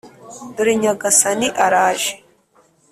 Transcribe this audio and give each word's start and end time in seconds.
dore 0.55 0.73
nyagasani 0.81 1.47
araje 1.65 2.11